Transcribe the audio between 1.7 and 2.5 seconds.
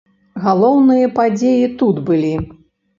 тут былі!